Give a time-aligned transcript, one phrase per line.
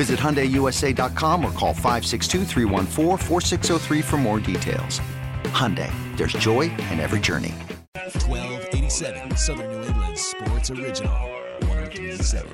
[0.00, 2.46] Visit HyundaiUSA.com or call 562
[4.00, 4.98] for more details.
[5.52, 7.52] Hyundai, there's joy in every journey.
[7.92, 11.12] 1287 Southern New England Sports Original.
[11.68, 12.50] 1037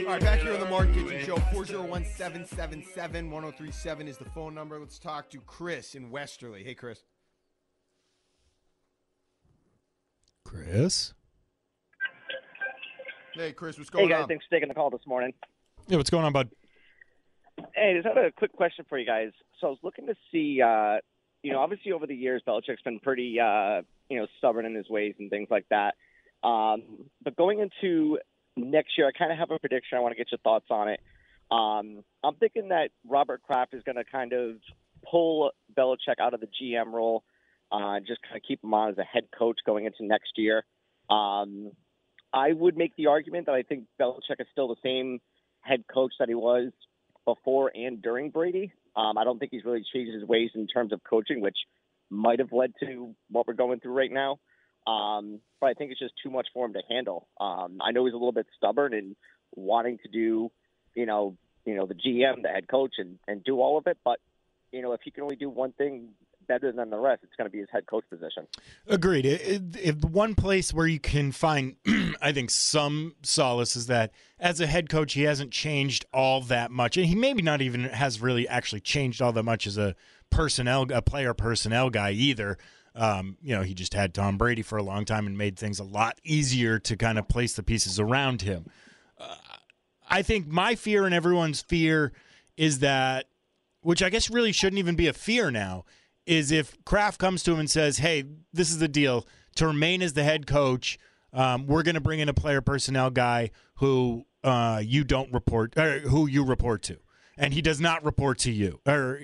[0.00, 4.52] All right, back here on the Mark Kichen Show, 401 777 1037 is the phone
[4.52, 4.80] number.
[4.80, 6.64] Let's talk to Chris in Westerly.
[6.64, 7.04] Hey, Chris.
[10.44, 11.14] Chris?
[13.34, 14.10] Hey, Chris, what's going on?
[14.10, 14.28] Hey guys, on?
[14.28, 15.32] thanks for taking the call this morning.
[15.88, 16.50] Yeah, what's going on, bud?
[17.74, 19.30] Hey, just had a quick question for you guys.
[19.60, 20.98] So I was looking to see, uh,
[21.42, 24.88] you know, obviously over the years, Belichick's been pretty, uh, you know, stubborn in his
[24.88, 25.96] ways and things like that.
[26.46, 26.82] Um,
[27.24, 28.18] but going into
[28.56, 29.98] next year, I kind of have a prediction.
[29.98, 31.00] I want to get your thoughts on it.
[31.50, 34.56] Um, I'm thinking that Robert Kraft is going to kind of
[35.10, 37.24] pull Belichick out of the GM role,
[37.72, 40.64] uh, just kind of keep him on as a head coach going into next year.
[41.10, 41.72] Um,
[42.34, 45.20] I would make the argument that I think Belichick is still the same
[45.60, 46.72] head coach that he was
[47.24, 48.72] before and during Brady.
[48.96, 51.56] Um, I don't think he's really changed his ways in terms of coaching, which
[52.10, 54.40] might have led to what we're going through right now.
[54.86, 57.28] Um, but I think it's just too much for him to handle.
[57.40, 59.16] Um, I know he's a little bit stubborn and
[59.54, 60.50] wanting to do,
[60.94, 63.96] you know, you know, the GM, the head coach, and and do all of it.
[64.04, 64.18] But
[64.72, 66.10] you know, if he can only do one thing
[66.46, 68.46] better than the rest, it's going to be his head coach position.
[68.86, 69.26] Agreed.
[69.26, 71.76] If one place where you can find,
[72.22, 76.70] I think, some solace is that as a head coach, he hasn't changed all that
[76.70, 79.94] much, and he maybe not even has really actually changed all that much as a
[80.30, 82.58] personnel, a player personnel guy either.
[82.94, 85.80] Um, you know, he just had Tom Brady for a long time and made things
[85.80, 88.66] a lot easier to kind of place the pieces around him.
[89.18, 89.34] Uh,
[90.08, 92.12] I think my fear and everyone's fear
[92.56, 93.26] is that,
[93.80, 95.84] which I guess really shouldn't even be a fear now,
[96.26, 99.26] is if Kraft comes to him and says, "Hey, this is the deal
[99.56, 100.98] to remain as the head coach.
[101.32, 105.76] Um, we're going to bring in a player personnel guy who uh, you don't report,
[105.76, 106.98] or who you report to,
[107.36, 109.20] and he does not report to you, or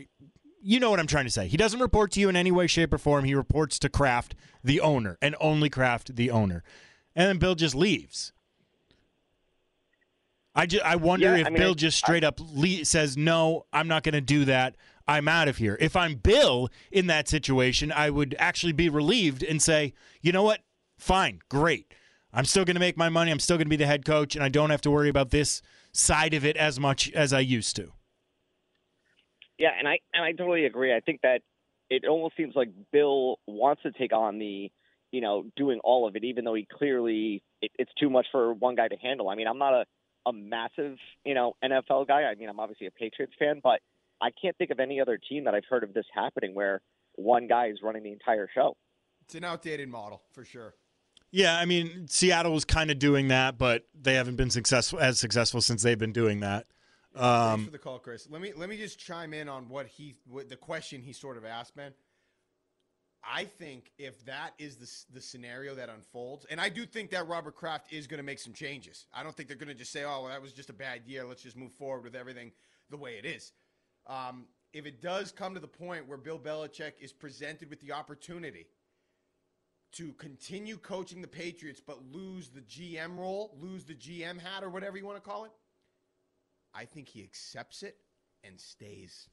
[0.62, 1.46] you know what I'm trying to say.
[1.48, 3.24] He doesn't report to you in any way, shape, or form.
[3.24, 4.34] He reports to Kraft,
[4.64, 6.62] the owner, and only Kraft, the owner,
[7.16, 8.32] and then Bill just leaves."
[10.54, 13.16] I, ju- I wonder Yeah, if I mean, Bill I- just straight up le- says,
[13.16, 14.74] No, I'm not going to do that.
[15.10, 15.76] I'm out of here.
[15.80, 20.44] If I'm Bill in that situation, I would actually be relieved and say, You know
[20.44, 20.60] what?
[20.98, 21.92] Fine, great.
[22.32, 23.32] I'm still going to make my money.
[23.32, 25.30] I'm still going to be the head coach, and I don't have to worry about
[25.30, 27.92] this side of it as much as I used to.
[29.58, 30.94] Yeah, and I and I totally agree.
[30.94, 31.42] I think that
[31.90, 34.70] it almost seems like Bill wants to take on the,
[35.10, 38.54] you know, doing all of it, even though he clearly it, it's too much for
[38.54, 39.28] one guy to handle.
[39.28, 39.84] I mean, I'm not a
[40.26, 42.22] a massive, you know, NFL guy.
[42.22, 43.80] I mean, I'm obviously a Patriots fan, but
[44.20, 46.82] I can't think of any other team that I've heard of this happening where
[47.16, 48.76] one guy is running the entire show.
[49.22, 50.74] It's an outdated model for sure.
[51.32, 55.18] Yeah, I mean, Seattle was kind of doing that, but they haven't been successful as
[55.20, 56.66] successful since they've been doing that.
[57.14, 58.28] Thanks Um, for the call, Chris.
[58.30, 61.36] Let me let me just chime in on what he what the question he sort
[61.36, 61.92] of asked, man.
[63.22, 67.28] I think if that is the the scenario that unfolds, and I do think that
[67.28, 69.06] Robert Kraft is going to make some changes.
[69.12, 71.02] I don't think they're going to just say, "Oh, well, that was just a bad
[71.06, 71.24] year.
[71.24, 72.52] Let's just move forward with everything
[72.90, 73.52] the way it is."
[74.10, 77.92] Um, if it does come to the point where Bill Belichick is presented with the
[77.92, 78.66] opportunity
[79.92, 84.68] to continue coaching the Patriots but lose the GM role, lose the GM hat or
[84.68, 85.52] whatever you want to call it,
[86.74, 87.96] I think he accepts it
[88.44, 89.28] and stays.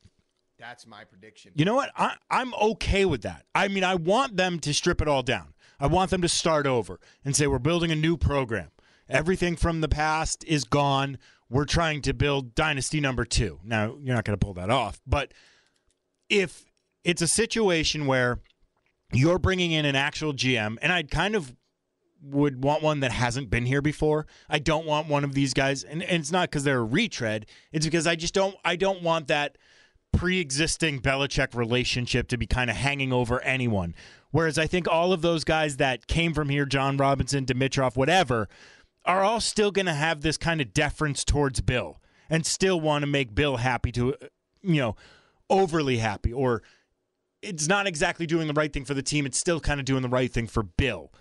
[0.59, 1.51] That's my prediction.
[1.55, 1.91] You know what?
[1.95, 3.45] I, I'm okay with that.
[3.53, 5.53] I mean, I want them to strip it all down.
[5.79, 8.71] I want them to start over and say, we're building a new program.
[9.09, 11.19] Everything from the past is gone.
[11.49, 13.59] We're trying to build dynasty number two.
[13.63, 14.99] Now, you're not going to pull that off.
[15.07, 15.33] But
[16.29, 16.65] if
[17.03, 18.39] it's a situation where
[19.13, 21.55] you're bringing in an actual GM, and I'd kind of
[22.21, 24.25] would want one that hasn't been here before.
[24.49, 27.45] I don't want one of these guys, and, and it's not because they're a retread.
[27.71, 28.55] It's because I just don't.
[28.65, 29.57] I don't want that
[30.13, 33.93] pre-existing Belichick relationship to be kind of hanging over anyone.
[34.31, 38.49] Whereas I think all of those guys that came from here, Jon Robinson, Dimitroff, whatever,
[39.07, 41.99] are all still going to have this kind of deference towards Bill
[42.29, 44.13] and still want to make Bill happy to,
[44.61, 44.95] you know,
[45.49, 46.61] overly happy or
[47.41, 49.25] it's not exactly doing the right thing for the team.
[49.25, 51.13] It's still kind of doing the right thing for Bill.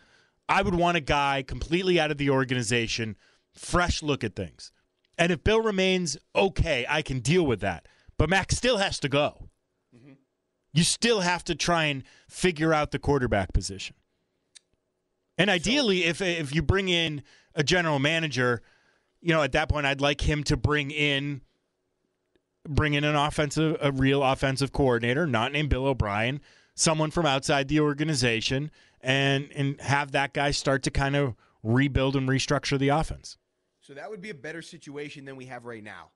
[0.48, 3.16] I would want a guy completely out of the organization,
[3.52, 4.72] fresh look at things.
[5.18, 7.86] And if Bill remains okay, I can deal with that.
[8.18, 9.48] But Mac still has to go.
[9.94, 10.14] Mm-hmm.
[10.72, 13.96] You still have to try and figure out the quarterback position.
[15.38, 17.22] And ideally, so, if if you bring in
[17.56, 18.62] a general manager,
[19.20, 21.40] you know, at that point, I'd like him to bring in
[22.68, 26.40] bring in an offensive, a real offensive coordinator, not named Bill O'Brien,
[26.74, 28.70] someone from outside the organization,
[29.00, 33.38] and and have that guy start to kind of rebuild and restructure the offense.
[33.80, 36.10] So that would be a better situation than we have right now.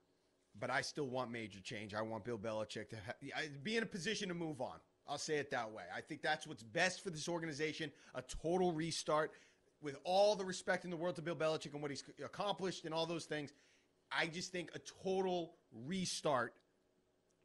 [0.58, 1.94] But I still want major change.
[1.94, 4.76] I want Bill Belichick to ha- be in a position to move on.
[5.08, 5.84] I'll say it that way.
[5.96, 9.32] I think that's what's best for this organization a total restart
[9.82, 12.94] with all the respect in the world to Bill Belichick and what he's accomplished and
[12.94, 13.52] all those things.
[14.12, 15.54] I just think a total
[15.86, 16.54] restart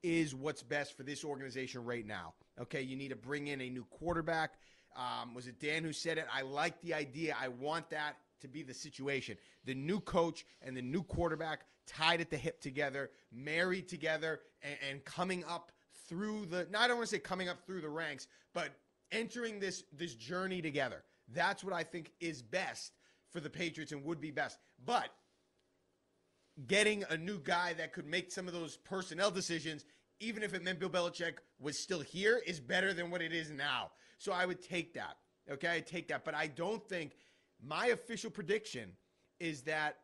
[0.04, 2.34] is what's best for this organization right now.
[2.60, 4.54] Okay, you need to bring in a new quarterback.
[4.96, 6.26] Um, was it Dan who said it?
[6.34, 7.36] I like the idea.
[7.40, 9.38] I want that to be the situation.
[9.66, 14.78] The new coach and the new quarterback tied at the hip together, married together, and,
[14.90, 15.72] and coming up
[16.08, 16.68] through the.
[16.72, 18.70] Now I don't want to say coming up through the ranks, but
[19.12, 21.04] entering this this journey together.
[21.34, 22.92] That's what I think is best
[23.32, 24.58] for the Patriots and would be best.
[24.84, 25.10] But
[26.68, 29.86] getting a new guy that could make some of those personnel decisions,
[30.20, 33.50] even if it meant Bill Belichick was still here, is better than what it is
[33.50, 33.92] now.
[34.18, 35.18] So I would take that.
[35.50, 36.24] Okay, I take that.
[36.24, 37.18] But I don't think
[37.64, 38.92] my official prediction
[39.40, 39.98] is that,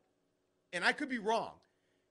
[0.74, 1.54] and I could be wrong,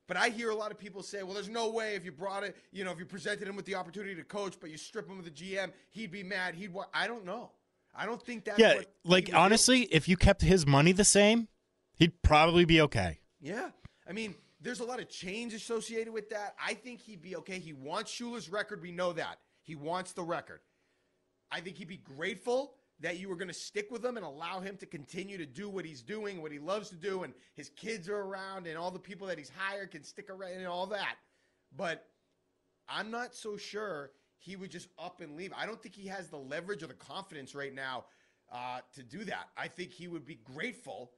[0.09, 2.43] but I hear a lot of people say, well, there's no way if you brought
[2.43, 5.09] it, you know, if you presented him with the opportunity to coach, but you strip
[5.09, 6.55] him of the GM, he'd be mad.
[6.55, 7.53] He'd, I don't know.
[7.95, 8.59] I don't think that.
[8.59, 8.81] yeah.
[9.05, 9.89] like honestly, do.
[9.93, 11.49] if you kept his money the same,
[11.97, 13.21] he'd probably be okay.
[13.41, 13.71] Yeah,
[14.09, 16.55] I mean, there's a lot of change associated with that.
[16.65, 17.59] I think he'd be okay.
[17.59, 18.83] He wants Shula's record.
[18.83, 19.39] We know that.
[19.63, 20.61] He wants the record.
[21.51, 24.61] I think he'd be grateful that you were going to stick with him and allow
[24.61, 27.71] him to continue to do what he's doing, what he loves to do, and his
[27.71, 30.87] kids are around, and all the people that he's hired can stick around and all
[30.87, 31.17] that.
[31.75, 32.07] But
[32.89, 34.11] I'm not so sure
[34.41, 35.53] he would just up and leave.
[35.57, 38.05] I don't think he has the leverage or the confidence right now
[38.51, 39.49] uh, to do that.
[39.57, 41.13] I think he would be grateful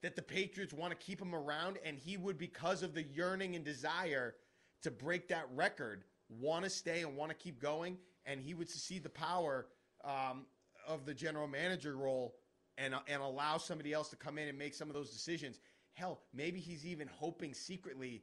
[0.00, 3.56] that the Patriots want to keep him around, and he would, because of the yearning
[3.56, 4.36] and desire
[4.82, 8.70] to break that record, want to stay and want to keep going, and he would
[8.70, 9.66] see the power
[10.04, 10.46] um,
[10.86, 12.36] of the general manager role
[12.76, 15.58] and uh, and allow somebody else to come in and make some of those decisions.
[15.94, 18.22] Hell, maybe he's even hoping secretly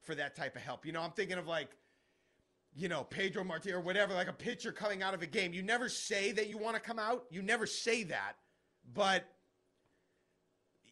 [0.00, 0.86] for that type of help.
[0.86, 1.70] You know, I'm thinking of like
[2.76, 5.54] you know, Pedro Martinez or whatever, like a pitcher coming out of a game.
[5.54, 7.24] You never say that you want to come out.
[7.30, 8.34] You never say that.
[8.92, 9.24] But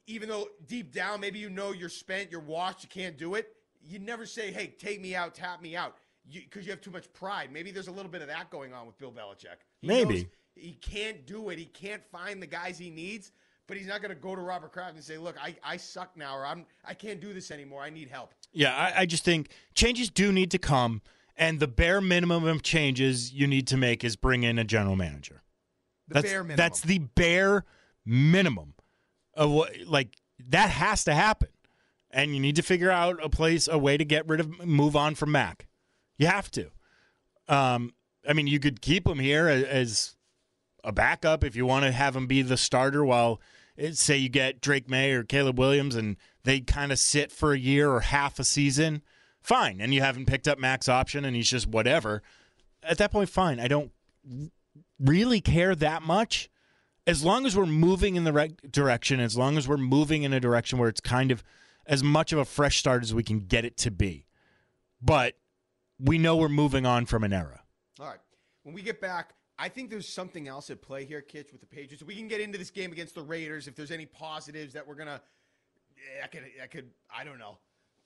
[0.07, 3.55] even though deep down, maybe you know you're spent, you're washed, you can't do it,
[3.87, 5.97] you never say, hey, take me out, tap me out,
[6.33, 7.53] because you, you, have too much pride.
[7.53, 9.61] Maybe there's a little bit of that going on with Bill Belichick.
[9.81, 10.29] He maybe.
[10.55, 11.59] He can't do it.
[11.59, 13.33] He can't find the guys he needs,
[13.67, 16.17] but he's not going to go to Robert Kraft and say, look, I, I suck
[16.17, 17.83] now, or I'm, I can't do this anymore.
[17.83, 18.35] I need help.
[18.53, 21.03] Yeah, I, I just think changes do need to come,
[21.37, 24.97] and the bare minimum of changes you need to make is bring in a general
[24.97, 25.43] manager.
[26.09, 26.57] The that's, bare minimum.
[26.57, 27.65] That's the bare
[28.05, 28.75] minimum
[29.35, 30.17] of what like
[30.49, 31.49] that has to happen.
[32.11, 34.95] And you need to figure out a place, a way to get rid of, move
[34.95, 35.67] on from Mac.
[36.17, 36.71] You have to.
[37.49, 37.95] Um,
[38.29, 40.15] I mean, you could keep him here as
[40.85, 43.41] a backup if you want to have him be the starter while,
[43.77, 47.53] eh, say, you get Drake Maye or Caleb Williams and they kind of sit for
[47.53, 49.03] a year or half a season.
[49.45, 49.83] Fine.
[49.83, 52.23] And you haven't picked up Mac's option and he's just whatever.
[52.83, 53.61] At that point, fine.
[53.61, 53.93] I don't
[54.99, 56.49] really care that much
[57.07, 60.33] as long as we're moving in the right direction, as long as we're moving in
[60.33, 61.45] a direction where it's kind of
[61.87, 64.25] as much of a fresh start as we can get it to be.
[65.03, 65.35] But
[65.99, 67.61] we know we're moving on from an era.
[68.01, 68.19] All right.
[68.63, 71.67] When we get back, I think there's something else at play here, Kitch, with the
[71.67, 72.03] Patriots.
[72.03, 74.95] We can get into this game against the Raiders if there's any positives that we're
[74.95, 75.21] gonna
[76.23, 77.59] I could I could I don't know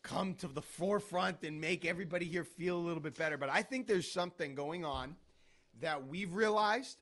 [0.02, 3.36] come to the forefront and make everybody here feel a little bit better.
[3.36, 5.16] But I think there's something going on
[5.80, 6.98] that we've realized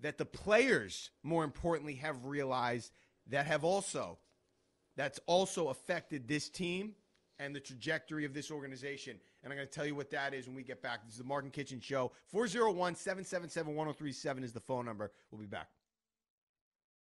[0.00, 2.92] that the players, more importantly, have realized
[3.28, 4.18] that have also
[4.96, 6.94] that's also affected this team
[7.38, 9.18] and the trajectory of this organization.
[9.42, 11.04] And I'm going to tell you what that is when we get back.
[11.04, 12.12] This is the Mark and Kichen Show.
[12.28, 15.10] 401 777 1037 is the phone number.
[15.30, 15.68] We'll be back.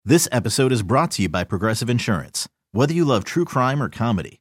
[0.04, 2.48] This episode is brought to you by Progressive Insurance.
[2.72, 4.40] Whether you love true crime or comedy,